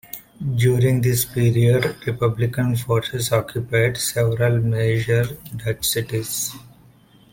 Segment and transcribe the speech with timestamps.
[0.55, 6.55] During this period, republican forces occupied several major Dutch cities.